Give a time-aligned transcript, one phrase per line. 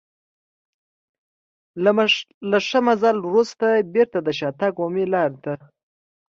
[2.49, 5.53] له ښه مزل وروسته بېرته د شاتګ عمومي لارې ته.